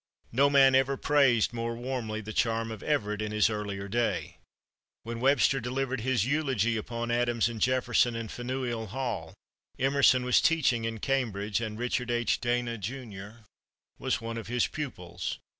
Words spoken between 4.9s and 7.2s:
When Webster delivered his eulogy upon